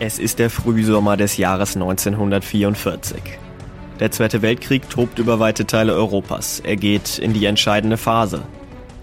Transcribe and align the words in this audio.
Es 0.00 0.20
ist 0.20 0.38
der 0.38 0.48
Frühsommer 0.48 1.16
des 1.16 1.38
Jahres 1.38 1.74
1944. 1.74 3.20
Der 3.98 4.12
Zweite 4.12 4.42
Weltkrieg 4.42 4.88
tobt 4.88 5.18
über 5.18 5.40
weite 5.40 5.66
Teile 5.66 5.92
Europas. 5.92 6.60
Er 6.60 6.76
geht 6.76 7.18
in 7.18 7.32
die 7.32 7.46
entscheidende 7.46 7.96
Phase. 7.96 8.44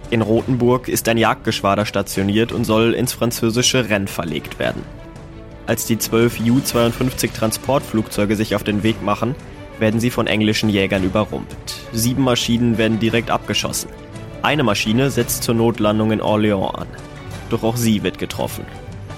In 0.09 0.21
Rothenburg 0.21 0.87
ist 0.87 1.09
ein 1.09 1.17
Jagdgeschwader 1.17 1.85
stationiert 1.85 2.53
und 2.53 2.63
soll 2.63 2.93
ins 2.93 3.11
französische 3.11 3.89
Rennes 3.89 4.09
verlegt 4.09 4.57
werden. 4.57 4.83
Als 5.67 5.85
die 5.85 5.97
zwölf 5.97 6.39
Ju-52 6.39 7.33
Transportflugzeuge 7.33 8.37
sich 8.37 8.55
auf 8.55 8.63
den 8.63 8.81
Weg 8.83 9.03
machen, 9.03 9.35
werden 9.79 9.99
sie 9.99 10.11
von 10.11 10.27
englischen 10.27 10.69
Jägern 10.69 11.03
überrumpelt. 11.03 11.75
Sieben 11.91 12.23
Maschinen 12.23 12.77
werden 12.77 12.99
direkt 12.99 13.31
abgeschossen. 13.31 13.89
Eine 14.43 14.63
Maschine 14.63 15.09
setzt 15.09 15.43
zur 15.43 15.55
Notlandung 15.55 16.11
in 16.11 16.21
Orléans 16.21 16.73
an. 16.73 16.87
Doch 17.49 17.63
auch 17.63 17.75
sie 17.75 18.01
wird 18.01 18.17
getroffen. 18.17 18.63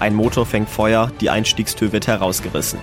Ein 0.00 0.14
Motor 0.14 0.46
fängt 0.46 0.70
Feuer, 0.70 1.10
die 1.20 1.30
Einstiegstür 1.30 1.92
wird 1.92 2.06
herausgerissen. 2.06 2.78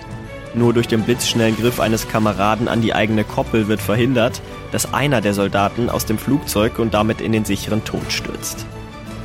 Nur 0.54 0.72
durch 0.72 0.88
den 0.88 1.02
blitzschnellen 1.02 1.56
Griff 1.56 1.80
eines 1.80 2.08
Kameraden 2.08 2.68
an 2.68 2.82
die 2.82 2.94
eigene 2.94 3.24
Koppel 3.24 3.68
wird 3.68 3.80
verhindert, 3.80 4.40
dass 4.72 4.92
einer 4.92 5.20
der 5.20 5.34
Soldaten 5.34 5.88
aus 5.90 6.06
dem 6.06 6.18
Flugzeug 6.18 6.78
und 6.78 6.94
damit 6.94 7.20
in 7.20 7.32
den 7.32 7.44
sicheren 7.44 7.84
Tod 7.84 8.10
stürzt. 8.10 8.66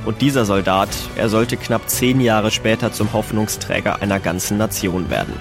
Und 0.05 0.21
dieser 0.21 0.45
Soldat, 0.45 0.89
er 1.15 1.29
sollte 1.29 1.57
knapp 1.57 1.89
zehn 1.89 2.21
Jahre 2.21 2.49
später 2.49 2.91
zum 2.91 3.13
Hoffnungsträger 3.13 4.01
einer 4.01 4.19
ganzen 4.19 4.57
Nation 4.57 5.09
werden. 5.09 5.33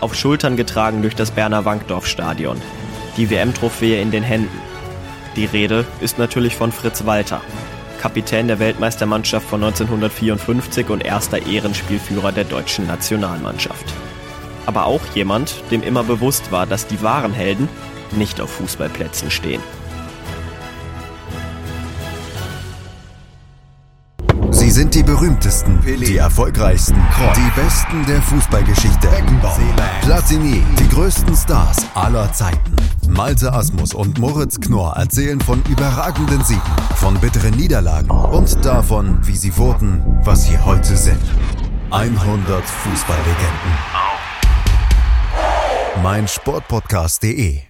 Auf 0.00 0.14
Schultern 0.14 0.56
getragen 0.56 1.02
durch 1.02 1.14
das 1.14 1.30
Berner 1.30 1.64
Wankdorf-Stadion. 1.64 2.60
Die 3.16 3.30
WM-Trophäe 3.30 4.00
in 4.00 4.10
den 4.10 4.24
Händen. 4.24 4.60
Die 5.36 5.46
Rede 5.46 5.84
ist 6.00 6.18
natürlich 6.18 6.56
von 6.56 6.72
Fritz 6.72 7.06
Walter, 7.06 7.40
Kapitän 8.04 8.48
der 8.48 8.58
Weltmeistermannschaft 8.58 9.48
von 9.48 9.64
1954 9.64 10.90
und 10.90 11.02
erster 11.02 11.46
Ehrenspielführer 11.46 12.32
der 12.32 12.44
deutschen 12.44 12.86
Nationalmannschaft. 12.86 13.86
Aber 14.66 14.84
auch 14.84 15.00
jemand, 15.14 15.54
dem 15.70 15.82
immer 15.82 16.04
bewusst 16.04 16.52
war, 16.52 16.66
dass 16.66 16.86
die 16.86 17.02
wahren 17.02 17.32
Helden 17.32 17.66
nicht 18.12 18.42
auf 18.42 18.50
Fußballplätzen 18.50 19.30
stehen. 19.30 19.62
Sie 24.50 24.70
sind 24.70 24.94
die 24.94 25.02
berühmtesten, 25.02 25.80
die 25.86 26.18
erfolgreichsten, 26.18 27.02
die 27.34 27.58
besten 27.58 28.04
der 28.04 28.20
Fußballgeschichte. 28.20 29.08
Platini, 30.02 30.62
die 30.78 30.88
größten 30.90 31.34
Stars 31.34 31.78
aller 31.94 32.30
Zeiten. 32.34 32.76
Malte 33.08 33.52
Asmus 33.52 33.94
und 33.94 34.18
Moritz 34.18 34.60
Knorr 34.60 34.96
erzählen 34.96 35.40
von 35.40 35.62
überragenden 35.68 36.42
Siegen, 36.44 36.62
von 36.96 37.14
bitteren 37.20 37.54
Niederlagen 37.54 38.10
und 38.10 38.64
davon, 38.64 39.18
wie 39.26 39.36
sie 39.36 39.56
wurden, 39.56 40.02
was 40.24 40.44
sie 40.46 40.58
heute 40.58 40.96
sind. 40.96 41.22
100 41.90 42.64
Fußballlegenden. 42.64 43.78
Mein 46.02 46.26
Sportpodcast.de 46.28 47.60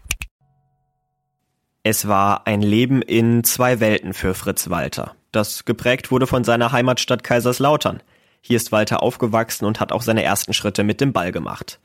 Es 1.82 2.08
war 2.08 2.46
ein 2.46 2.62
Leben 2.62 3.02
in 3.02 3.44
zwei 3.44 3.80
Welten 3.80 4.12
für 4.12 4.34
Fritz 4.34 4.70
Walter 4.70 5.14
das 5.34 5.64
geprägt 5.64 6.10
wurde 6.10 6.27
von 6.27 6.44
seiner 6.44 6.72
Heimatstadt 6.72 7.24
Kaiserslautern. 7.24 8.02
Hier 8.40 8.56
ist 8.56 8.72
Walter 8.72 9.02
aufgewachsen 9.02 9.64
und 9.64 9.80
hat 9.80 9.90
auch 9.90 10.02
seine 10.02 10.22
ersten 10.22 10.52
Schritte 10.52 10.84
mit 10.84 11.00
dem 11.00 11.12
Ball 11.12 11.32
gemacht. 11.32 11.80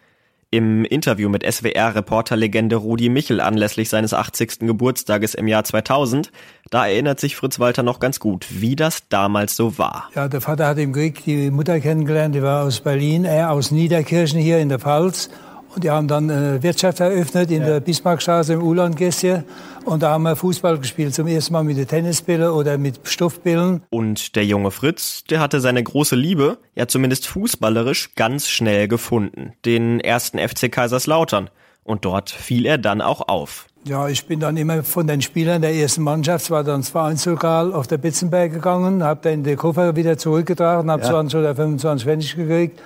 Im 0.51 0.83
Interview 0.83 1.29
mit 1.29 1.43
SWR-Reporterlegende 1.43 2.75
Rudi 2.75 3.09
Michel 3.09 3.39
anlässlich 3.39 3.87
seines 3.87 4.15
80. 4.15 4.61
Geburtstages 4.61 5.35
im 5.35 5.47
Jahr 5.47 5.63
2000, 5.63 6.31
da 6.71 6.87
erinnert 6.87 7.19
sich 7.19 7.35
Fritz 7.35 7.59
Walter 7.59 7.83
noch 7.83 7.99
ganz 7.99 8.19
gut, 8.19 8.47
wie 8.49 8.75
das 8.75 9.07
damals 9.09 9.55
so 9.55 9.77
war. 9.77 10.09
Ja, 10.15 10.27
der 10.27 10.41
Vater 10.41 10.65
hat 10.65 10.79
im 10.79 10.91
Krieg 10.91 11.23
die 11.23 11.51
Mutter 11.51 11.79
kennengelernt, 11.79 12.33
die 12.33 12.41
war 12.41 12.63
aus 12.63 12.79
Berlin, 12.79 13.25
er 13.25 13.51
aus 13.51 13.69
Niederkirchen 13.69 14.39
hier 14.39 14.57
in 14.57 14.69
der 14.69 14.79
Pfalz. 14.79 15.29
Und 15.73 15.83
die 15.83 15.91
haben 15.91 16.07
dann 16.07 16.31
eine 16.31 16.63
Wirtschaft 16.63 16.99
eröffnet 16.99 17.51
in 17.51 17.61
ja. 17.61 17.67
der 17.67 17.79
Bismarckstraße 17.79 18.53
im 18.53 18.63
Ulandgässchen. 18.63 19.43
Und 19.85 20.01
da 20.01 20.11
haben 20.11 20.23
wir 20.23 20.35
Fußball 20.35 20.79
gespielt. 20.79 21.13
Zum 21.13 21.27
ersten 21.27 21.53
Mal 21.53 21.63
mit 21.63 21.77
den 21.77 21.87
Tennisbällen 21.87 22.49
oder 22.49 22.77
mit 22.77 22.99
Stoffbällen. 23.03 23.83
Und 23.89 24.35
der 24.35 24.45
junge 24.45 24.71
Fritz, 24.71 25.23
der 25.25 25.39
hatte 25.39 25.59
seine 25.59 25.83
große 25.83 26.15
Liebe, 26.15 26.57
ja 26.75 26.87
zumindest 26.87 27.27
fußballerisch, 27.27 28.15
ganz 28.15 28.47
schnell 28.49 28.87
gefunden. 28.87 29.53
Den 29.65 29.99
ersten 29.99 30.39
FC 30.39 30.71
Kaiserslautern. 30.71 31.49
Und 31.83 32.05
dort 32.05 32.29
fiel 32.29 32.65
er 32.65 32.77
dann 32.77 33.01
auch 33.01 33.27
auf. 33.27 33.65
Ja, 33.85 34.07
ich 34.09 34.25
bin 34.25 34.39
dann 34.39 34.57
immer 34.57 34.83
von 34.83 35.07
den 35.07 35.21
Spielern 35.21 35.61
der 35.61 35.73
ersten 35.73 36.03
Mannschaft, 36.03 36.51
war 36.51 36.63
dann 36.63 36.77
ins 36.77 36.89
Vereinslokal 36.89 37.73
auf 37.73 37.87
der 37.87 37.97
Bitzenberg 37.97 38.53
gegangen, 38.53 39.03
habe 39.03 39.21
dann 39.23 39.43
den 39.43 39.57
Koffer 39.57 39.95
wieder 39.95 40.17
zurückgetragen, 40.17 40.91
habe 40.91 41.01
ja. 41.03 41.09
20 41.09 41.39
oder 41.39 41.55
25 41.55 42.05
Pfennig 42.05 42.35
gekriegt 42.35 42.79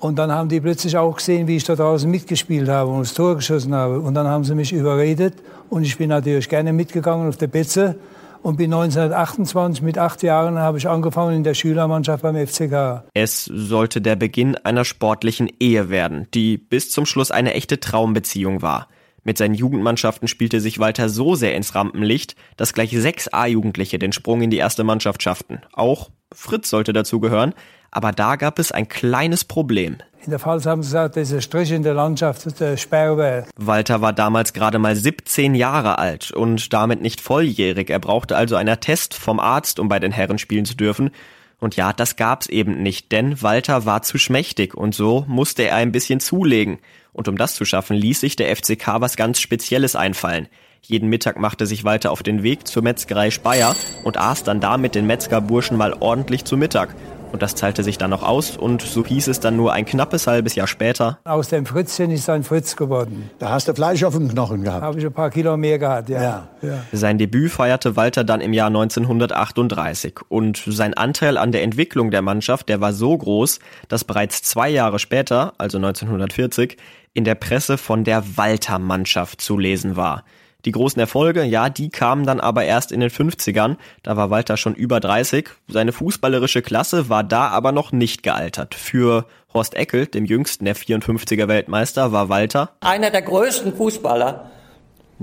und 0.00 0.16
dann 0.16 0.30
haben 0.30 0.48
die 0.48 0.60
plötzlich 0.60 0.96
auch 0.96 1.16
gesehen, 1.16 1.48
wie 1.48 1.56
ich 1.56 1.64
da 1.64 1.74
draußen 1.74 2.08
mitgespielt 2.08 2.68
habe 2.68 2.90
und 2.90 3.00
das 3.00 3.14
Tor 3.14 3.34
geschossen 3.34 3.74
habe. 3.74 4.00
Und 4.00 4.14
dann 4.14 4.28
haben 4.28 4.44
sie 4.44 4.54
mich 4.54 4.72
überredet. 4.72 5.34
Und 5.70 5.82
ich 5.82 5.98
bin 5.98 6.08
natürlich 6.10 6.48
gerne 6.48 6.72
mitgegangen 6.72 7.28
auf 7.28 7.36
der 7.36 7.48
Betze. 7.48 7.98
Und 8.40 8.56
bin 8.56 8.72
1928 8.72 9.82
mit 9.82 9.98
acht 9.98 10.22
Jahren 10.22 10.58
habe 10.58 10.78
ich 10.78 10.88
angefangen 10.88 11.38
in 11.38 11.44
der 11.44 11.54
Schülermannschaft 11.54 12.22
beim 12.22 12.36
FCK. 12.36 13.02
Es 13.12 13.44
sollte 13.44 14.00
der 14.00 14.14
Beginn 14.14 14.54
einer 14.54 14.84
sportlichen 14.84 15.50
Ehe 15.58 15.90
werden, 15.90 16.28
die 16.32 16.56
bis 16.56 16.92
zum 16.92 17.04
Schluss 17.04 17.32
eine 17.32 17.54
echte 17.54 17.80
Traumbeziehung 17.80 18.62
war. 18.62 18.86
Mit 19.24 19.38
seinen 19.38 19.54
Jugendmannschaften 19.54 20.28
spielte 20.28 20.60
sich 20.60 20.78
Walter 20.78 21.08
so 21.08 21.34
sehr 21.34 21.56
ins 21.56 21.74
Rampenlicht, 21.74 22.36
dass 22.56 22.72
gleich 22.72 22.92
sechs 22.92 23.26
A-Jugendliche 23.32 23.98
den 23.98 24.12
Sprung 24.12 24.40
in 24.40 24.50
die 24.50 24.56
erste 24.58 24.84
Mannschaft 24.84 25.22
schafften. 25.22 25.60
Auch 25.72 26.10
Fritz 26.32 26.70
sollte 26.70 26.92
dazugehören, 26.92 27.54
aber 27.98 28.12
da 28.12 28.36
gab 28.36 28.60
es 28.60 28.70
ein 28.70 28.86
kleines 28.86 29.44
Problem. 29.44 29.96
In 30.24 30.30
der 30.30 30.38
Pfalz 30.38 30.66
haben 30.66 30.84
sie 30.84 30.90
gesagt, 30.90 31.16
dieser 31.16 31.40
Strich 31.40 31.72
in 31.72 31.82
der 31.82 31.94
Landschaft, 31.94 32.60
der 32.60 32.76
Sperrwehr. 32.76 33.48
Walter 33.56 34.00
war 34.00 34.12
damals 34.12 34.52
gerade 34.52 34.78
mal 34.78 34.94
17 34.94 35.56
Jahre 35.56 35.98
alt 35.98 36.30
und 36.30 36.72
damit 36.72 37.02
nicht 37.02 37.20
volljährig. 37.20 37.90
Er 37.90 37.98
brauchte 37.98 38.36
also 38.36 38.54
einen 38.54 38.68
Attest 38.68 39.14
vom 39.14 39.40
Arzt, 39.40 39.80
um 39.80 39.88
bei 39.88 39.98
den 39.98 40.12
Herren 40.12 40.38
spielen 40.38 40.64
zu 40.64 40.76
dürfen. 40.76 41.10
Und 41.58 41.74
ja, 41.74 41.92
das 41.92 42.14
gab's 42.14 42.46
eben 42.46 42.84
nicht, 42.84 43.10
denn 43.10 43.42
Walter 43.42 43.84
war 43.84 44.02
zu 44.02 44.16
schmächtig 44.16 44.76
und 44.76 44.94
so 44.94 45.24
musste 45.26 45.64
er 45.64 45.74
ein 45.74 45.90
bisschen 45.90 46.20
zulegen. 46.20 46.78
Und 47.12 47.26
um 47.26 47.36
das 47.36 47.56
zu 47.56 47.64
schaffen, 47.64 47.96
ließ 47.96 48.20
sich 48.20 48.36
der 48.36 48.54
FCK 48.54 49.00
was 49.00 49.16
ganz 49.16 49.40
Spezielles 49.40 49.96
einfallen. 49.96 50.46
Jeden 50.82 51.08
Mittag 51.08 51.36
machte 51.36 51.66
sich 51.66 51.82
Walter 51.82 52.12
auf 52.12 52.22
den 52.22 52.44
Weg 52.44 52.68
zur 52.68 52.84
Metzgerei 52.84 53.32
Speyer 53.32 53.74
und 54.04 54.18
aß 54.18 54.44
dann 54.44 54.60
da 54.60 54.76
mit 54.78 54.94
den 54.94 55.08
Metzgerburschen 55.08 55.76
mal 55.76 55.94
ordentlich 55.98 56.44
zu 56.44 56.56
Mittag. 56.56 56.94
Und 57.32 57.42
das 57.42 57.54
zahlte 57.54 57.84
sich 57.84 57.98
dann 57.98 58.10
noch 58.10 58.22
aus 58.22 58.56
und 58.56 58.82
so 58.82 59.04
hieß 59.04 59.28
es 59.28 59.40
dann 59.40 59.56
nur 59.56 59.72
ein 59.72 59.84
knappes 59.84 60.26
halbes 60.26 60.54
Jahr 60.54 60.66
später. 60.66 61.18
Aus 61.24 61.48
dem 61.48 61.66
Fritzchen 61.66 62.10
ist 62.10 62.28
ein 62.30 62.42
Fritz 62.42 62.76
geworden. 62.76 63.30
Da 63.38 63.50
hast 63.50 63.68
du 63.68 63.74
Fleisch 63.74 64.02
auf 64.04 64.14
dem 64.14 64.28
Knochen 64.28 64.64
gehabt. 64.64 64.82
Habe 64.82 64.98
ich 64.98 65.04
ein 65.04 65.12
paar 65.12 65.30
Kilo 65.30 65.56
mehr 65.56 65.78
gehabt, 65.78 66.08
ja. 66.08 66.22
ja. 66.22 66.48
ja. 66.62 66.84
Sein 66.92 67.18
Debüt 67.18 67.50
feierte 67.50 67.96
Walter 67.96 68.24
dann 68.24 68.40
im 68.40 68.52
Jahr 68.52 68.68
1938 68.68 70.20
und 70.28 70.62
sein 70.66 70.94
Anteil 70.94 71.36
an 71.36 71.52
der 71.52 71.62
Entwicklung 71.62 72.10
der 72.10 72.22
Mannschaft, 72.22 72.68
der 72.68 72.80
war 72.80 72.92
so 72.92 73.16
groß, 73.16 73.58
dass 73.88 74.04
bereits 74.04 74.42
zwei 74.42 74.68
Jahre 74.68 74.98
später, 74.98 75.52
also 75.58 75.78
1940, 75.78 76.76
in 77.14 77.24
der 77.24 77.34
Presse 77.34 77.78
von 77.78 78.04
der 78.04 78.36
Walter-Mannschaft 78.36 79.40
zu 79.40 79.58
lesen 79.58 79.96
war. 79.96 80.24
Die 80.64 80.72
großen 80.72 80.98
Erfolge, 80.98 81.44
ja, 81.44 81.68
die 81.68 81.88
kamen 81.88 82.26
dann 82.26 82.40
aber 82.40 82.64
erst 82.64 82.90
in 82.90 82.98
den 82.98 83.10
50ern. 83.10 83.76
Da 84.02 84.16
war 84.16 84.30
Walter 84.30 84.56
schon 84.56 84.74
über 84.74 84.98
30. 84.98 85.48
Seine 85.68 85.92
fußballerische 85.92 86.62
Klasse 86.62 87.08
war 87.08 87.22
da 87.22 87.46
aber 87.46 87.70
noch 87.70 87.92
nicht 87.92 88.24
gealtert. 88.24 88.74
Für 88.74 89.26
Horst 89.54 89.74
Eckel, 89.74 90.06
dem 90.06 90.24
jüngsten 90.24 90.64
der 90.64 90.74
54er 90.74 91.46
Weltmeister, 91.46 92.10
war 92.10 92.28
Walter 92.28 92.70
einer 92.80 93.10
der 93.10 93.22
größten 93.22 93.76
Fußballer 93.76 94.50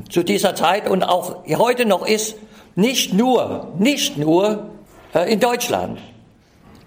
zu 0.09 0.23
dieser 0.23 0.55
Zeit 0.55 0.89
und 0.89 1.03
auch 1.03 1.43
heute 1.49 1.85
noch 1.85 2.07
ist, 2.07 2.37
nicht 2.75 3.13
nur, 3.13 3.73
nicht 3.77 4.17
nur 4.17 4.69
äh, 5.13 5.31
in 5.31 5.41
Deutschland. 5.41 5.99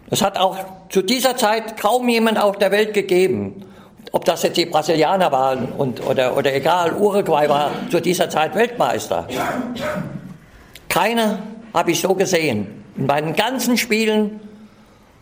Es 0.08 0.22
hat 0.22 0.38
auch 0.38 0.56
zu 0.88 1.02
dieser 1.02 1.36
Zeit 1.36 1.78
kaum 1.78 2.08
jemand 2.08 2.38
auf 2.38 2.56
der 2.56 2.70
Welt 2.70 2.94
gegeben 2.94 3.67
ob 4.18 4.24
das 4.24 4.42
jetzt 4.42 4.56
die 4.56 4.66
Brasilianer 4.66 5.30
waren 5.30 5.66
und, 5.66 6.04
oder, 6.04 6.36
oder 6.36 6.52
egal, 6.52 6.92
Uruguay 6.92 7.48
war 7.48 7.70
zu 7.88 8.00
dieser 8.00 8.28
Zeit 8.28 8.52
Weltmeister. 8.56 9.28
Keiner 10.88 11.38
habe 11.72 11.92
ich 11.92 12.00
so 12.00 12.16
gesehen. 12.16 12.66
In 12.96 13.06
meinen 13.06 13.36
ganzen 13.36 13.76
Spielen, 13.76 14.40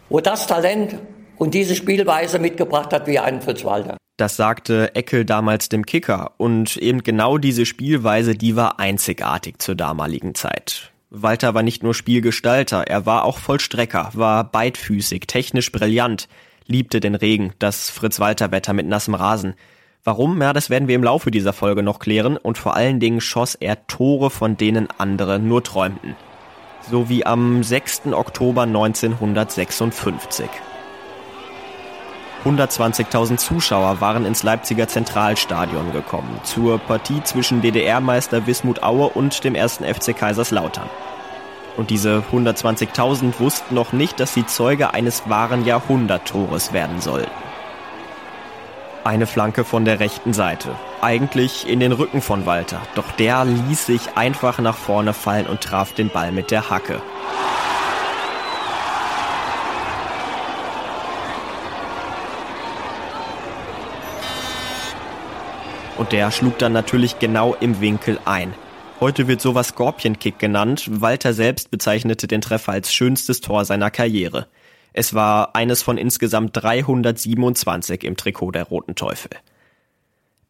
wo 0.09 0.21
das 0.21 0.47
Talent 0.47 0.99
und 1.37 1.53
diese 1.53 1.75
Spielweise 1.75 2.39
mitgebracht 2.39 2.91
hat 2.95 3.07
wie 3.07 3.19
ein 3.19 3.43
Fritz 3.43 3.67
Walter. 3.67 3.99
Das 4.17 4.37
sagte 4.37 4.95
Eckel 4.95 5.27
damals 5.27 5.69
dem 5.69 5.85
Kicker. 5.85 6.33
Und 6.39 6.79
eben 6.79 7.03
genau 7.03 7.37
diese 7.37 7.67
Spielweise, 7.67 8.35
die 8.35 8.57
war 8.57 8.81
einzigartig 8.81 9.59
zur 9.59 9.75
damaligen 9.75 10.35
Zeit. 10.35 10.91
Walter 11.11 11.53
war 11.53 11.63
nicht 11.63 11.83
nur 11.83 11.93
Spielgestalter, 11.93 12.85
er 12.87 13.05
war 13.05 13.27
auch 13.27 13.37
Vollstrecker, 13.37 14.09
war 14.15 14.51
beidfüßig, 14.51 15.25
technisch 15.27 15.71
brillant 15.71 16.29
liebte 16.67 17.01
den 17.01 17.15
Regen, 17.15 17.53
das 17.59 17.91
Fritz-Walter-Wetter 17.91 18.73
mit 18.73 18.87
nassem 18.87 19.15
Rasen. 19.15 19.55
Warum? 20.05 20.41
Ja, 20.41 20.53
das 20.53 20.71
werden 20.71 20.89
wir 20.89 20.95
im 20.95 21.03
Laufe 21.03 21.31
dieser 21.31 21.53
Folge 21.53 21.83
noch 21.83 21.99
klären 21.99 22.37
und 22.37 22.59
vor 22.59 22.75
allen 22.77 23.01
Dingen 23.01 23.21
schoss 23.21 23.55
er 23.57 23.87
Tore, 23.87 24.31
von 24.31 24.57
denen 24.57 24.89
andere 24.99 25.39
nur 25.39 25.65
träumten. 25.65 26.15
So 26.89 27.09
wie 27.09 27.27
am 27.27 27.65
6. 27.65 28.13
Oktober 28.13 28.63
1956. 28.63 30.49
120.000 32.45 33.39
Zuschauer 33.39 34.01
waren 34.01 34.25
ins 34.25 34.45
Leipziger 34.45 34.87
Zentralstadion 34.87 35.93
gekommen 35.93 36.39
zur 36.45 36.79
Partie 36.79 37.21
zwischen 37.25 37.61
DDR-Meister 37.61 38.47
Wismut 38.47 38.85
Aue 38.85 39.09
und 39.09 39.43
dem 39.43 39.57
ersten 39.57 39.83
FC 39.85 40.17
Kaiserslautern. 40.17 40.89
Und 41.77 41.91
diese 41.91 42.25
120.000 42.33 43.39
wussten 43.39 43.75
noch 43.75 43.93
nicht, 43.93 44.19
dass 44.19 44.33
sie 44.33 44.47
Zeuge 44.47 44.95
eines 44.95 45.29
wahren 45.29 45.65
Jahrhunderttores 45.67 46.73
werden 46.73 47.01
sollten. 47.01 47.31
Eine 49.05 49.27
Flanke 49.27 49.65
von 49.65 49.85
der 49.85 50.01
rechten 50.01 50.33
Seite. 50.33 50.75
Eigentlich 51.01 51.69
in 51.69 51.79
den 51.79 51.93
Rücken 51.93 52.23
von 52.23 52.47
Walter. 52.47 52.81
Doch 52.95 53.13
der 53.13 53.45
ließ 53.45 53.87
sich 53.87 54.17
einfach 54.17 54.59
nach 54.59 54.77
vorne 54.77 55.13
fallen 55.13 55.47
und 55.47 55.61
traf 55.61 55.93
den 55.93 56.09
Ball 56.09 56.33
mit 56.33 56.51
der 56.51 56.71
Hacke. 56.71 57.01
Und 65.97 66.13
der 66.13 66.31
schlug 66.31 66.59
dann 66.59 66.73
natürlich 66.73 67.19
genau 67.19 67.55
im 67.61 67.81
Winkel 67.81 68.19
ein. 68.25 68.55
Heute 68.99 69.29
wird 69.29 69.43
sowas 69.43 69.69
Scorpion-Kick 69.69 70.39
genannt. 70.39 70.89
Walter 70.91 71.35
selbst 71.35 71.71
bezeichnete 71.71 72.27
den 72.27 72.41
Treffer 72.41 72.73
als 72.73 72.95
schönstes 72.95 73.43
Tor 73.43 73.67
seiner 73.67 73.91
Karriere. 73.91 74.47
Es 74.95 75.13
war 75.13 75.55
eines 75.55 75.83
von 75.83 75.99
insgesamt 75.99 76.57
327 76.57 78.05
im 78.05 78.17
Trikot 78.17 78.53
der 78.53 78.65
Roten 78.65 78.95
Teufel. 78.95 79.33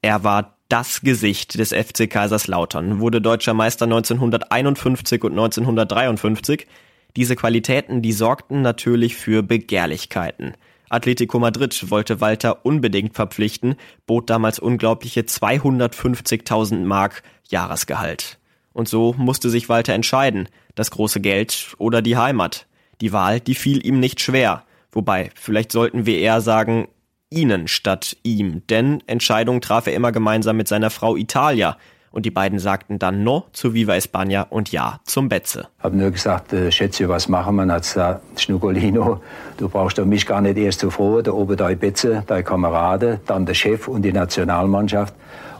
Er 0.00 0.22
war 0.22 0.56
das 0.69 1.00
Gesicht 1.00 1.58
des 1.58 1.72
FC 1.72 2.08
Kaiserslautern, 2.08 3.00
wurde 3.00 3.20
deutscher 3.20 3.52
Meister 3.54 3.87
1951 3.87 5.25
und 5.25 5.32
1953. 5.32 6.69
Diese 7.16 7.34
Qualitäten, 7.34 8.00
die 8.00 8.12
sorgten 8.12 8.62
natürlich 8.62 9.16
für 9.16 9.43
Begehrlichkeiten. 9.43 10.54
Atletico 10.88 11.38
Madrid 11.38 11.90
wollte 11.90 12.20
Walter 12.20 12.64
unbedingt 12.64 13.14
verpflichten, 13.14 13.76
bot 14.06 14.30
damals 14.30 14.58
unglaubliche 14.58 15.22
250.000 15.22 16.84
Mark 16.84 17.22
Jahresgehalt. 17.48 18.38
Und 18.72 18.88
so 18.88 19.14
musste 19.16 19.50
sich 19.50 19.68
Walter 19.68 19.94
entscheiden, 19.94 20.48
das 20.74 20.90
große 20.90 21.20
Geld 21.20 21.74
oder 21.78 22.02
die 22.02 22.16
Heimat. 22.16 22.66
Die 23.00 23.12
Wahl, 23.12 23.40
die 23.40 23.54
fiel 23.54 23.84
ihm 23.84 24.00
nicht 24.00 24.20
schwer. 24.20 24.64
Wobei, 24.92 25.30
vielleicht 25.34 25.72
sollten 25.72 26.06
wir 26.06 26.18
eher 26.18 26.40
sagen, 26.40 26.88
ihnen 27.30 27.68
statt 27.68 28.16
ihm, 28.22 28.66
denn 28.68 29.02
Entscheidungen 29.06 29.60
traf 29.60 29.86
er 29.86 29.94
immer 29.94 30.12
gemeinsam 30.12 30.56
mit 30.56 30.68
seiner 30.68 30.90
Frau 30.90 31.16
Italia, 31.16 31.76
und 32.16 32.24
die 32.24 32.30
beiden 32.30 32.58
sagten 32.58 32.98
dann 32.98 33.22
No 33.24 33.44
zu 33.52 33.74
Viva 33.74 33.92
España 33.92 34.48
und 34.48 34.72
Ja 34.72 35.00
zum 35.04 35.28
Betze. 35.28 35.68
Hab 35.80 35.92
nur 35.92 36.10
gesagt, 36.10 36.50
äh, 36.54 36.72
Schätze, 36.72 37.10
was 37.10 37.28
machen 37.28 37.56
wir? 37.56 37.66
Hat 37.66 37.82
gesagt, 37.82 38.40
Schnuckolino, 38.40 39.20
du 39.58 39.68
brauchst 39.68 39.98
doch 39.98 40.06
mich 40.06 40.24
gar 40.24 40.40
nicht 40.40 40.56
erst 40.56 40.80
zu 40.80 40.90
froh, 40.90 41.20
da 41.20 41.32
oben 41.32 41.58
dein 41.58 41.78
Betze, 41.78 42.24
dein 42.26 42.42
Kamerade, 42.42 43.20
dann 43.26 43.44
der 43.44 43.52
Chef 43.52 43.86
und 43.86 44.00
die 44.00 44.14
Nationalmannschaft. 44.14 45.14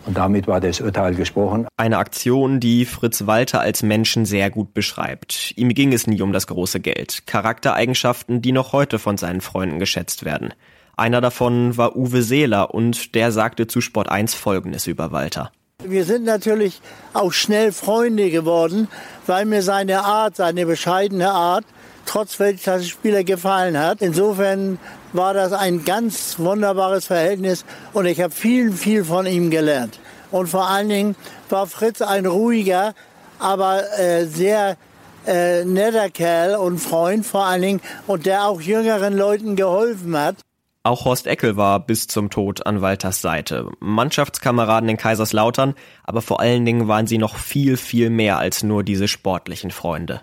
Und 0.07 0.17
damit 0.17 0.47
war 0.47 0.61
das 0.61 0.81
Urteil 0.81 1.15
gesprochen. 1.15 1.67
Eine 1.77 1.99
Aktion, 1.99 2.59
die 2.59 2.87
Fritz 2.87 3.27
Walter 3.27 3.61
als 3.61 3.83
Menschen 3.83 4.25
sehr 4.25 4.51
gut 4.51 4.73
beschreibt. 4.73 5.53
Ihm 5.57 5.69
ging 5.75 5.93
es 5.93 6.07
nie 6.07 6.23
um 6.23 6.33
das 6.33 6.47
große 6.47 6.81
Geld. 6.81 7.27
Charaktereigenschaften, 7.27 8.41
die 8.41 8.53
noch 8.53 8.73
heute 8.73 8.99
von 8.99 9.19
seinen 9.19 9.43
Freunden 9.43 9.79
geschätzt 9.79 10.25
werden. 10.25 10.55
Einer 10.97 11.21
davon 11.21 11.77
war 11.77 11.97
Uwe 11.97 12.23
Seeler 12.23 12.73
und 12.73 13.15
der 13.15 13.31
sagte 13.31 13.67
zu 13.67 13.83
Sport 13.83 14.09
1 14.09 14.35
Folgendes 14.35 14.87
über 14.87 15.13
Walter. 15.13 15.53
Wir 15.89 16.05
sind 16.05 16.25
natürlich 16.25 16.81
auch 17.13 17.33
schnell 17.33 17.71
Freunde 17.71 18.31
geworden, 18.31 18.89
weil 19.27 19.45
mir 19.45 19.63
seine 19.63 20.03
Art, 20.03 20.35
seine 20.35 20.67
bescheidene 20.67 21.31
Art, 21.31 21.65
trotz 22.07 22.41
Weltklasse-Spieler 22.41 23.23
gefallen 23.23 23.79
hat. 23.79 24.03
Insofern 24.03 24.81
war 25.13 25.33
das 25.33 25.53
ein 25.53 25.85
ganz 25.85 26.41
wunderbares 26.41 27.07
Verhältnis 27.07 27.65
und 27.93 28.07
ich 28.07 28.21
habe 28.21 28.35
viel, 28.35 28.73
viel 28.73 29.05
von 29.05 29.27
ihm 29.27 29.51
gelernt. 29.51 30.01
Und 30.33 30.49
vor 30.49 30.69
allen 30.69 30.89
Dingen 30.89 31.17
war 31.51 31.69
Fritz 31.69 32.03
ein 32.03 32.27
ruhiger, 32.27 32.93
aber 33.39 33.85
äh, 33.97 34.25
sehr 34.25 34.77
äh, 35.25 35.65
netter 35.65 36.11
Kerl 36.11 36.57
und 36.57 36.79
Freund 36.79 37.25
vor 37.25 37.45
allen 37.45 37.63
Dingen 37.63 37.81
und 38.09 38.27
der 38.27 38.47
auch 38.47 38.61
jüngeren 38.61 39.17
Leuten 39.17 39.55
geholfen 39.55 40.19
hat. 40.19 40.37
Auch 40.87 41.05
Horst 41.05 41.27
Eckel 41.27 41.57
war 41.57 41.81
bis 41.81 42.07
zum 42.07 42.31
Tod 42.31 42.65
an 42.65 42.81
Walters 42.81 43.21
Seite. 43.21 43.67
Mannschaftskameraden 43.81 44.89
in 44.89 44.97
Kaiserslautern, 44.97 45.75
aber 46.05 46.23
vor 46.23 46.39
allen 46.39 46.65
Dingen 46.65 46.87
waren 46.87 47.09
sie 47.09 47.19
noch 47.19 47.35
viel, 47.35 47.77
viel 47.77 48.09
mehr 48.09 48.39
als 48.39 48.63
nur 48.63 48.85
diese 48.85 49.09
sportlichen 49.09 49.73
Freunde. 49.73 50.21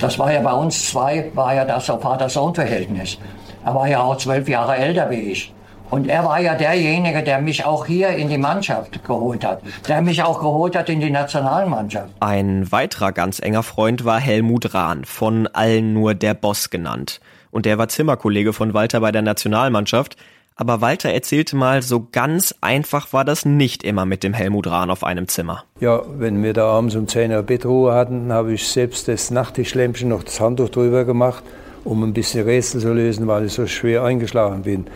Das 0.00 0.18
war 0.18 0.32
ja 0.32 0.40
bei 0.40 0.52
uns 0.52 0.90
zwei, 0.90 1.30
war 1.34 1.54
ja 1.54 1.64
das 1.64 1.86
so 1.86 1.96
Vater-Sohn-Verhältnis. 1.96 3.18
Er 3.64 3.72
war 3.72 3.86
ja 3.86 4.02
auch 4.02 4.16
zwölf 4.16 4.48
Jahre 4.48 4.74
älter 4.74 5.10
wie 5.10 5.30
ich. 5.30 5.54
Und 5.90 6.08
er 6.08 6.24
war 6.24 6.40
ja 6.40 6.56
derjenige, 6.56 7.22
der 7.22 7.40
mich 7.40 7.64
auch 7.64 7.86
hier 7.86 8.08
in 8.08 8.28
die 8.28 8.38
Mannschaft 8.38 9.04
geholt 9.04 9.44
hat, 9.44 9.62
der 9.86 10.02
mich 10.02 10.24
auch 10.24 10.40
geholt 10.40 10.74
hat 10.74 10.88
in 10.88 10.98
die 10.98 11.10
Nationalmannschaft. 11.10 12.12
Ein 12.18 12.72
weiterer 12.72 13.12
ganz 13.12 13.38
enger 13.38 13.62
Freund 13.62 14.04
war 14.04 14.18
Helmut 14.18 14.74
Rahn, 14.74 15.04
von 15.04 15.46
allen 15.46 15.92
nur 15.92 16.14
der 16.14 16.34
Boss 16.34 16.70
genannt 16.70 17.20
und 17.50 17.66
der 17.66 17.78
war 17.78 17.88
Zimmerkollege 17.88 18.52
von 18.52 18.74
Walter 18.74 19.00
bei 19.00 19.12
der 19.12 19.22
Nationalmannschaft. 19.22 20.16
Aber 20.56 20.82
Walter 20.82 21.08
erzählte 21.08 21.56
mal, 21.56 21.80
so 21.80 22.06
ganz 22.12 22.54
einfach 22.60 23.14
war 23.14 23.24
das 23.24 23.46
nicht 23.46 23.82
immer 23.82 24.04
mit 24.04 24.22
dem 24.22 24.34
Helmut 24.34 24.66
Rahn 24.66 24.90
auf 24.90 25.04
einem 25.04 25.26
Zimmer. 25.26 25.64
Ja, 25.80 26.02
wenn 26.18 26.42
wir 26.42 26.52
da 26.52 26.66
abends 26.66 26.96
um 26.96 27.08
10 27.08 27.32
Uhr 27.32 27.42
Bettruhe 27.42 27.94
hatten, 27.94 28.30
habe 28.30 28.52
ich 28.52 28.68
selbst 28.68 29.08
das 29.08 29.30
Nachttischlämpchen 29.30 30.10
noch 30.10 30.22
das 30.22 30.38
Handtuch 30.38 30.68
drüber 30.68 31.06
gemacht, 31.06 31.42
um 31.84 32.02
ein 32.04 32.12
bisschen 32.12 32.44
Rätsel 32.44 32.82
zu 32.82 32.92
lösen, 32.92 33.26
weil 33.26 33.46
ich 33.46 33.54
so 33.54 33.66
schwer 33.66 34.04
eingeschlafen 34.04 34.62
bin. 34.62 34.86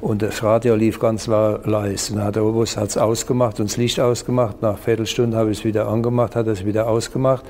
Und 0.00 0.22
das 0.22 0.42
Radio 0.42 0.74
lief 0.74 0.98
ganz 0.98 1.28
leise. 1.28 2.14
Dann 2.14 2.24
hat 2.24 2.34
der 2.34 2.44
Oberst 2.44 2.76
es 2.76 2.96
ausgemacht 2.96 3.60
und 3.60 3.70
das 3.70 3.76
Licht 3.76 4.00
ausgemacht. 4.00 4.60
Nach 4.60 4.76
Viertelstunde 4.76 5.36
habe 5.36 5.52
ich 5.52 5.58
es 5.58 5.64
wieder 5.64 5.86
angemacht, 5.86 6.34
hat 6.34 6.48
es 6.48 6.64
wieder 6.64 6.88
ausgemacht. 6.88 7.44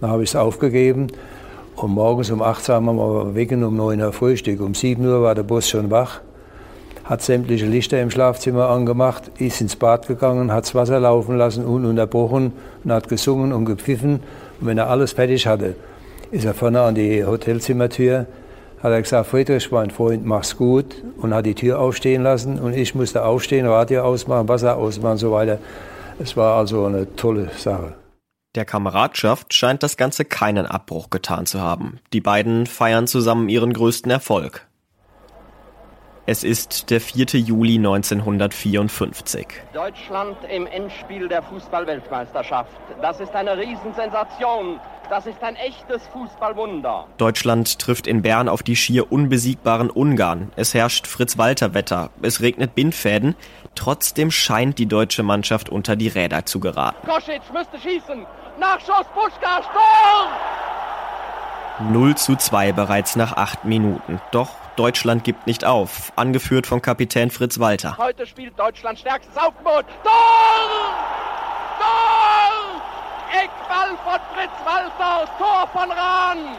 Dann 0.00 0.10
habe 0.10 0.22
ich 0.22 0.30
es 0.30 0.36
aufgegeben 0.36 1.08
und 1.82 1.92
morgens 1.92 2.30
um 2.30 2.42
8 2.42 2.68
Uhr 2.68 2.74
haben 2.74 2.86
wir 2.86 3.34
wecken, 3.34 3.64
um 3.64 3.76
9 3.76 4.00
Uhr 4.00 4.12
Frühstück. 4.12 4.60
Um 4.60 4.74
7 4.74 5.04
Uhr 5.04 5.22
war 5.22 5.34
der 5.34 5.42
Bus 5.42 5.68
schon 5.68 5.90
wach, 5.90 6.20
hat 7.04 7.22
sämtliche 7.22 7.66
Lichter 7.66 8.00
im 8.00 8.10
Schlafzimmer 8.10 8.68
angemacht, 8.68 9.30
ist 9.38 9.60
ins 9.60 9.76
Bad 9.76 10.06
gegangen, 10.06 10.52
hat 10.52 10.64
das 10.64 10.74
Wasser 10.74 11.00
laufen 11.00 11.36
lassen, 11.36 11.64
ununterbrochen 11.64 12.52
und 12.84 12.92
hat 12.92 13.08
gesungen 13.08 13.52
und 13.52 13.64
gepfiffen. 13.64 14.20
Und 14.60 14.66
wenn 14.66 14.78
er 14.78 14.88
alles 14.88 15.12
fertig 15.12 15.46
hatte, 15.46 15.74
ist 16.30 16.44
er 16.44 16.54
vorne 16.54 16.82
an 16.82 16.94
die 16.94 17.24
Hotelzimmertür, 17.24 18.26
hat 18.82 18.92
er 18.92 19.02
gesagt, 19.02 19.26
Friedrich, 19.26 19.70
mein 19.70 19.90
Freund, 19.90 20.24
mach's 20.24 20.56
gut 20.56 21.02
und 21.20 21.34
hat 21.34 21.46
die 21.46 21.54
Tür 21.54 21.78
aufstehen 21.78 22.22
lassen 22.22 22.58
und 22.58 22.74
ich 22.74 22.94
musste 22.94 23.24
aufstehen, 23.24 23.66
Radio 23.66 24.02
ausmachen, 24.02 24.48
Wasser 24.48 24.76
ausmachen 24.76 25.12
und 25.12 25.18
so 25.18 25.32
weiter. 25.32 25.58
Es 26.18 26.36
war 26.36 26.56
also 26.56 26.84
eine 26.84 27.14
tolle 27.16 27.50
Sache. 27.56 27.99
Der 28.56 28.64
Kameradschaft 28.64 29.54
scheint 29.54 29.84
das 29.84 29.96
Ganze 29.96 30.24
keinen 30.24 30.66
Abbruch 30.66 31.10
getan 31.10 31.46
zu 31.46 31.60
haben. 31.60 32.00
Die 32.12 32.20
beiden 32.20 32.66
feiern 32.66 33.06
zusammen 33.06 33.48
ihren 33.48 33.72
größten 33.72 34.10
Erfolg. 34.10 34.66
Es 36.26 36.42
ist 36.42 36.90
der 36.90 37.00
4. 37.00 37.26
Juli 37.40 37.76
1954. 37.76 39.46
Deutschland 39.72 40.36
im 40.52 40.66
Endspiel 40.66 41.28
der 41.28 41.44
Fußballweltmeisterschaft. 41.44 42.76
Das 43.00 43.20
ist 43.20 43.32
eine 43.36 43.56
Riesensensation. 43.56 44.80
Das 45.10 45.26
ist 45.26 45.42
ein 45.42 45.56
echtes 45.56 46.06
Fußballwunder. 46.12 47.08
Deutschland 47.16 47.80
trifft 47.80 48.06
in 48.06 48.22
Bern 48.22 48.48
auf 48.48 48.62
die 48.62 48.76
schier 48.76 49.10
unbesiegbaren 49.10 49.90
Ungarn. 49.90 50.52
Es 50.54 50.72
herrscht 50.72 51.08
Fritz-Walter-Wetter. 51.08 52.10
Es 52.22 52.40
regnet 52.40 52.76
Bindfäden. 52.76 53.34
Trotzdem 53.74 54.30
scheint 54.30 54.78
die 54.78 54.86
deutsche 54.86 55.24
Mannschaft 55.24 55.68
unter 55.68 55.96
die 55.96 56.06
Räder 56.06 56.46
zu 56.46 56.60
geraten. 56.60 57.04
Kosic 57.08 57.42
müsste 57.52 57.76
schießen. 57.80 58.24
Nachschuss, 58.60 59.06
Buschka, 59.12 59.62
Sturm! 59.64 60.30
0 61.92 62.14
zu 62.14 62.36
2 62.36 62.70
bereits 62.70 63.16
nach 63.16 63.32
acht 63.32 63.64
Minuten. 63.64 64.20
Doch 64.30 64.50
Deutschland 64.76 65.24
gibt 65.24 65.48
nicht 65.48 65.64
auf, 65.64 66.12
angeführt 66.14 66.68
vom 66.68 66.82
Kapitän 66.82 67.32
Fritz 67.32 67.58
Walter. 67.58 67.98
Heute 67.98 68.26
spielt 68.26 68.56
Deutschland 68.56 69.00
stärkstes 69.00 69.36
Aufgebot. 69.36 69.86
Tor! 70.04 71.19
Eckball 73.70 73.96
von 73.98 74.20
Fritz 74.34 74.50
Walter, 74.64 75.28
Tor 75.38 75.68
von 75.72 75.90
Rahn! 75.92 76.56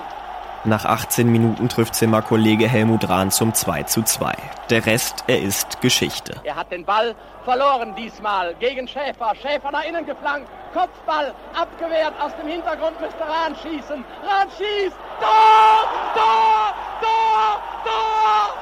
Nach 0.63 0.85
18 0.85 1.29
Minuten 1.29 1.67
trifft 1.67 1.95
Zimmerkollege 1.95 2.69
Helmut 2.69 3.09
Rahn 3.09 3.31
zum 3.31 3.53
2 3.53 3.83
zu 3.83 4.03
2. 4.03 4.33
Der 4.69 4.85
Rest, 4.85 5.25
er 5.27 5.41
ist 5.41 5.81
Geschichte. 5.81 6.39
Er 6.43 6.55
hat 6.55 6.71
den 6.71 6.85
Ball 6.85 7.15
verloren 7.43 7.95
diesmal 7.95 8.53
gegen 8.55 8.87
Schäfer. 8.87 9.33
Schäfer 9.41 9.71
nach 9.71 9.83
innen 9.83 10.05
geflankt. 10.05 10.47
Kopfball 10.73 11.33
abgewehrt. 11.59 12.13
Aus 12.21 12.31
dem 12.37 12.47
Hintergrund 12.47 13.01
müsste 13.01 13.23
Rahn 13.27 13.55
schießen. 13.55 14.05
Rahn 14.23 14.47
schießt. 14.57 14.95
Tor! 15.19 15.89
Tor! 16.13 16.73
Tor! 17.01 17.61
Tor! 17.83 18.53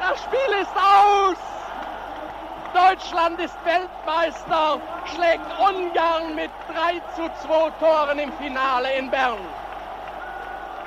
Das 0.00 0.18
Spiel 0.22 0.60
ist 0.60 0.76
aus! 0.76 1.57
Deutschland 2.78 3.40
ist 3.40 3.56
Weltmeister, 3.64 4.80
schlägt 5.12 5.44
Ungarn 5.58 6.36
mit 6.36 6.50
3 6.72 7.00
zu 7.16 7.28
2 7.44 7.70
Toren 7.80 8.18
im 8.20 8.32
Finale 8.34 8.96
in 8.96 9.10
Bern. 9.10 9.38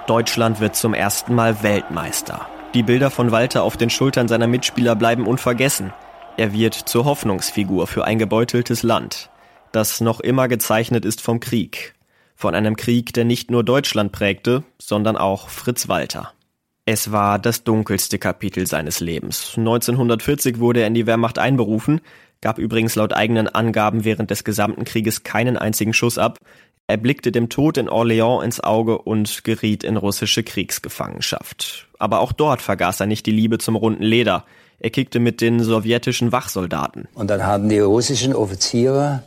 Deutschland 0.07 0.61
wird 0.61 0.77
zum 0.77 0.93
ersten 0.93 1.35
Mal 1.35 1.63
Weltmeister. 1.63 2.47
Die 2.73 2.83
Bilder 2.83 3.11
von 3.11 3.33
Walter 3.33 3.63
auf 3.63 3.75
den 3.75 3.89
Schultern 3.89 4.29
seiner 4.29 4.47
Mitspieler 4.47 4.95
bleiben 4.95 5.27
unvergessen. 5.27 5.91
Er 6.37 6.53
wird 6.53 6.75
zur 6.75 7.03
Hoffnungsfigur 7.03 7.87
für 7.87 8.05
ein 8.05 8.19
gebeuteltes 8.19 8.83
Land, 8.83 9.29
das 9.73 9.99
noch 9.99 10.21
immer 10.21 10.47
gezeichnet 10.47 11.03
ist 11.03 11.19
vom 11.19 11.41
Krieg. 11.41 11.93
Von 12.37 12.55
einem 12.55 12.77
Krieg, 12.77 13.11
der 13.13 13.25
nicht 13.25 13.51
nur 13.51 13.65
Deutschland 13.65 14.13
prägte, 14.13 14.63
sondern 14.77 15.17
auch 15.17 15.49
Fritz 15.49 15.89
Walter. 15.89 16.31
Es 16.85 17.11
war 17.11 17.37
das 17.37 17.63
dunkelste 17.63 18.17
Kapitel 18.17 18.65
seines 18.65 18.99
Lebens. 18.99 19.53
1940 19.55 20.59
wurde 20.59 20.81
er 20.81 20.87
in 20.87 20.93
die 20.93 21.05
Wehrmacht 21.05 21.37
einberufen, 21.37 22.01
gab 22.41 22.57
übrigens 22.57 22.95
laut 22.95 23.13
eigenen 23.13 23.47
Angaben 23.47 24.03
während 24.03 24.31
des 24.31 24.43
gesamten 24.43 24.83
Krieges 24.83 25.23
keinen 25.23 25.57
einzigen 25.57 25.93
Schuss 25.93 26.17
ab. 26.17 26.39
Er 26.87 26.97
blickte 26.97 27.31
dem 27.31 27.49
Tod 27.49 27.77
in 27.77 27.87
Orléans 27.87 28.43
ins 28.43 28.59
Auge 28.61 28.97
und 28.97 29.43
geriet 29.43 29.83
in 29.83 29.95
russische 29.95 30.43
Kriegsgefangenschaft. 30.43 31.87
Aber 31.99 32.19
auch 32.19 32.31
dort 32.31 32.61
vergaß 32.61 32.99
er 32.99 33.05
nicht 33.05 33.25
die 33.27 33.31
Liebe 33.31 33.59
zum 33.59 33.75
runden 33.75 34.03
Leder. 34.03 34.45
Er 34.79 34.89
kickte 34.89 35.19
mit 35.19 35.39
den 35.39 35.63
sowjetischen 35.63 36.31
Wachsoldaten. 36.31 37.07
Und 37.13 37.29
dann 37.29 37.45
haben 37.45 37.69
die 37.69 37.79
russischen 37.79 38.33
Offiziere 38.33 39.21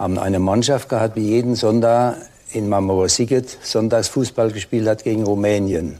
haben 0.00 0.18
eine 0.18 0.38
Mannschaft 0.38 0.88
gehabt, 0.88 1.16
wie 1.16 1.28
jeden 1.28 1.56
Sonntag 1.56 2.16
in 2.52 2.70
Marmorosiget 2.70 3.58
Sonntagsfußball 3.62 4.50
gespielt 4.50 4.88
hat 4.88 5.04
gegen 5.04 5.24
Rumänien. 5.24 5.98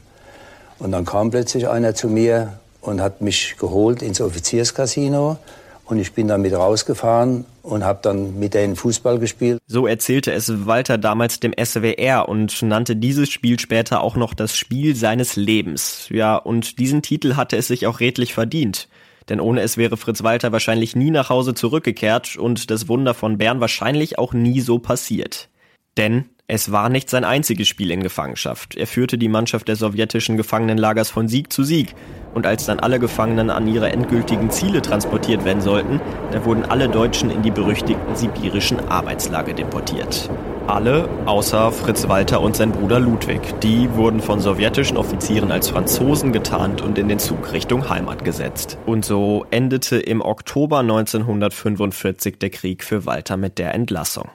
Und 0.81 0.91
dann 0.91 1.05
kam 1.05 1.29
plötzlich 1.29 1.67
einer 1.67 1.93
zu 1.93 2.07
mir 2.07 2.53
und 2.81 3.01
hat 3.01 3.21
mich 3.21 3.55
geholt 3.59 4.01
ins 4.01 4.19
Offizierscasino 4.19 5.37
und 5.85 5.99
ich 5.99 6.13
bin 6.13 6.27
dann 6.27 6.41
mit 6.41 6.53
rausgefahren 6.53 7.45
und 7.61 7.85
habe 7.85 7.99
dann 8.01 8.39
mit 8.39 8.55
denen 8.55 8.75
Fußball 8.75 9.19
gespielt. 9.19 9.59
So 9.67 9.85
erzählte 9.85 10.31
es 10.31 10.65
Walter 10.65 10.97
damals 10.97 11.39
dem 11.39 11.53
SWR 11.53 12.27
und 12.27 12.63
nannte 12.63 12.95
dieses 12.95 13.29
Spiel 13.29 13.59
später 13.59 14.01
auch 14.01 14.15
noch 14.15 14.33
das 14.33 14.57
Spiel 14.57 14.95
seines 14.95 15.35
Lebens. 15.35 16.07
Ja, 16.09 16.35
und 16.35 16.79
diesen 16.79 17.03
Titel 17.03 17.35
hatte 17.35 17.57
es 17.57 17.67
sich 17.67 17.85
auch 17.85 17.99
redlich 17.99 18.33
verdient. 18.33 18.87
Denn 19.29 19.39
ohne 19.39 19.61
es 19.61 19.77
wäre 19.77 19.97
Fritz 19.97 20.23
Walter 20.23 20.51
wahrscheinlich 20.51 20.95
nie 20.95 21.11
nach 21.11 21.29
Hause 21.29 21.53
zurückgekehrt 21.53 22.37
und 22.37 22.71
das 22.71 22.87
Wunder 22.87 23.13
von 23.13 23.37
Bern 23.37 23.59
wahrscheinlich 23.59 24.17
auch 24.17 24.33
nie 24.33 24.61
so 24.61 24.79
passiert. 24.79 25.47
Denn 25.97 26.25
es 26.53 26.69
war 26.69 26.89
nicht 26.89 27.09
sein 27.09 27.23
einziges 27.23 27.69
Spiel 27.69 27.91
in 27.91 28.03
Gefangenschaft. 28.03 28.75
Er 28.75 28.85
führte 28.85 29.17
die 29.17 29.29
Mannschaft 29.29 29.69
des 29.69 29.79
sowjetischen 29.79 30.35
Gefangenenlagers 30.35 31.09
von 31.09 31.29
Sieg 31.29 31.53
zu 31.53 31.63
Sieg. 31.63 31.95
Und 32.33 32.45
als 32.45 32.65
dann 32.65 32.81
alle 32.81 32.99
Gefangenen 32.99 33.49
an 33.49 33.69
ihre 33.69 33.89
endgültigen 33.89 34.49
Ziele 34.49 34.81
transportiert 34.81 35.45
werden 35.45 35.61
sollten, 35.61 36.01
da 36.33 36.43
wurden 36.43 36.65
alle 36.65 36.89
Deutschen 36.89 37.31
in 37.31 37.41
die 37.41 37.51
berüchtigten 37.51 38.17
sibirischen 38.17 38.81
Arbeitslager 38.89 39.53
deportiert. 39.53 40.29
Alle 40.67 41.07
außer 41.25 41.71
Fritz 41.71 42.09
Walter 42.09 42.41
und 42.41 42.57
sein 42.57 42.73
Bruder 42.73 42.99
Ludwig. 42.99 43.39
Die 43.61 43.89
wurden 43.93 44.19
von 44.19 44.41
sowjetischen 44.41 44.97
Offizieren 44.97 45.53
als 45.53 45.69
Franzosen 45.69 46.33
getarnt 46.33 46.81
und 46.81 46.97
in 46.97 47.07
den 47.07 47.19
Zug 47.19 47.53
Richtung 47.53 47.89
Heimat 47.89 48.25
gesetzt. 48.25 48.77
Und 48.85 49.05
so 49.05 49.45
endete 49.51 49.99
im 49.99 50.19
Oktober 50.19 50.79
1945 50.79 52.39
der 52.39 52.49
Krieg 52.49 52.83
für 52.83 53.05
Walter 53.05 53.37
mit 53.37 53.57
der 53.57 53.73
Entlassung. 53.73 54.29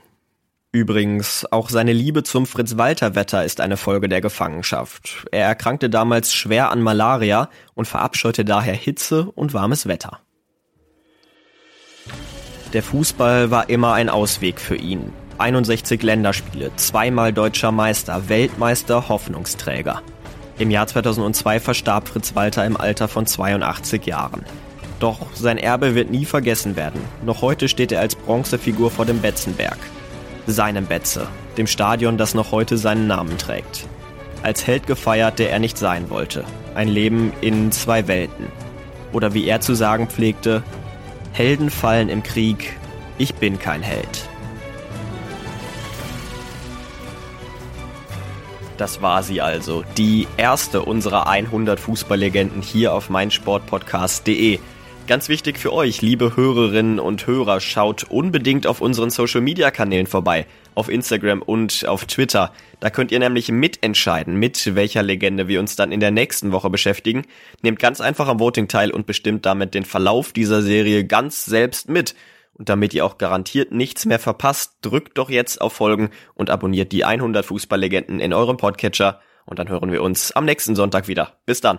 Übrigens, 0.72 1.46
auch 1.50 1.70
seine 1.70 1.92
Liebe 1.92 2.22
zum 2.22 2.44
Fritz-Walter-Wetter 2.44 3.44
ist 3.44 3.60
eine 3.60 3.76
Folge 3.76 4.08
der 4.08 4.20
Gefangenschaft. 4.20 5.26
Er 5.32 5.46
erkrankte 5.46 5.88
damals 5.88 6.34
schwer 6.34 6.70
an 6.70 6.82
Malaria 6.82 7.48
und 7.74 7.86
verabscheute 7.86 8.44
daher 8.44 8.74
Hitze 8.74 9.30
und 9.34 9.54
warmes 9.54 9.86
Wetter. 9.86 10.20
Der 12.72 12.82
Fußball 12.82 13.50
war 13.50 13.70
immer 13.70 13.94
ein 13.94 14.10
Ausweg 14.10 14.60
für 14.60 14.76
ihn. 14.76 15.12
61 15.38 16.02
Länderspiele, 16.02 16.74
zweimal 16.76 17.32
deutscher 17.32 17.72
Meister, 17.72 18.28
Weltmeister, 18.28 19.08
Hoffnungsträger. 19.08 20.02
Im 20.58 20.70
Jahr 20.70 20.86
2002 20.86 21.60
verstarb 21.60 22.08
Fritz 22.08 22.34
Walter 22.34 22.64
im 22.64 22.76
Alter 22.76 23.08
von 23.08 23.26
82 23.26 24.04
Jahren. 24.06 24.44
Doch 25.00 25.26
sein 25.34 25.58
Erbe 25.58 25.94
wird 25.94 26.10
nie 26.10 26.24
vergessen 26.24 26.76
werden. 26.76 27.00
Noch 27.24 27.42
heute 27.42 27.68
steht 27.68 27.92
er 27.92 28.00
als 28.00 28.14
Bronzefigur 28.14 28.90
vor 28.90 29.04
dem 29.04 29.20
Betzenberg 29.20 29.78
seinem 30.46 30.86
Betze, 30.86 31.26
dem 31.56 31.66
Stadion, 31.66 32.18
das 32.18 32.34
noch 32.34 32.52
heute 32.52 32.78
seinen 32.78 33.06
Namen 33.06 33.38
trägt. 33.38 33.86
Als 34.42 34.66
Held 34.66 34.86
gefeiert, 34.86 35.38
der 35.38 35.50
er 35.50 35.58
nicht 35.58 35.78
sein 35.78 36.10
wollte. 36.10 36.44
Ein 36.74 36.88
Leben 36.88 37.32
in 37.40 37.72
zwei 37.72 38.06
Welten. 38.06 38.46
Oder 39.12 39.34
wie 39.34 39.46
er 39.46 39.60
zu 39.60 39.74
sagen 39.74 40.08
pflegte, 40.08 40.62
Helden 41.32 41.70
fallen 41.70 42.08
im 42.08 42.22
Krieg, 42.22 42.76
ich 43.18 43.34
bin 43.34 43.58
kein 43.58 43.82
Held. 43.82 44.28
Das 48.76 49.00
war 49.00 49.22
sie 49.22 49.40
also, 49.40 49.84
die 49.96 50.28
erste 50.36 50.82
unserer 50.82 51.26
100 51.26 51.80
Fußballlegenden 51.80 52.60
hier 52.60 52.92
auf 52.92 53.08
meinsportpodcast.de. 53.08 54.58
Ganz 55.06 55.28
wichtig 55.28 55.58
für 55.58 55.72
euch, 55.72 56.02
liebe 56.02 56.36
Hörerinnen 56.36 56.98
und 56.98 57.28
Hörer, 57.28 57.60
schaut 57.60 58.02
unbedingt 58.10 58.66
auf 58.66 58.80
unseren 58.80 59.10
Social 59.10 59.40
Media 59.40 59.70
Kanälen 59.70 60.08
vorbei, 60.08 60.46
auf 60.74 60.88
Instagram 60.88 61.42
und 61.42 61.86
auf 61.86 62.06
Twitter. 62.06 62.52
Da 62.80 62.90
könnt 62.90 63.12
ihr 63.12 63.20
nämlich 63.20 63.48
mitentscheiden, 63.52 64.34
mit 64.34 64.74
welcher 64.74 65.04
Legende 65.04 65.46
wir 65.46 65.60
uns 65.60 65.76
dann 65.76 65.92
in 65.92 66.00
der 66.00 66.10
nächsten 66.10 66.50
Woche 66.50 66.70
beschäftigen. 66.70 67.22
Nehmt 67.62 67.78
ganz 67.78 68.00
einfach 68.00 68.26
am 68.26 68.40
Voting 68.40 68.66
teil 68.66 68.90
und 68.90 69.06
bestimmt 69.06 69.46
damit 69.46 69.74
den 69.74 69.84
Verlauf 69.84 70.32
dieser 70.32 70.60
Serie 70.60 71.04
ganz 71.04 71.44
selbst 71.44 71.88
mit. 71.88 72.16
Und 72.54 72.68
damit 72.68 72.92
ihr 72.92 73.04
auch 73.04 73.16
garantiert 73.16 73.70
nichts 73.70 74.06
mehr 74.06 74.18
verpasst, 74.18 74.78
drückt 74.82 75.18
doch 75.18 75.30
jetzt 75.30 75.60
auf 75.60 75.74
Folgen 75.74 76.10
und 76.34 76.50
abonniert 76.50 76.90
die 76.90 77.04
100 77.04 77.46
Fußballlegenden 77.46 78.18
in 78.18 78.32
eurem 78.32 78.56
Podcatcher. 78.56 79.20
Und 79.44 79.60
dann 79.60 79.68
hören 79.68 79.92
wir 79.92 80.02
uns 80.02 80.32
am 80.32 80.46
nächsten 80.46 80.74
Sonntag 80.74 81.06
wieder. 81.06 81.38
Bis 81.46 81.60
dann. 81.60 81.78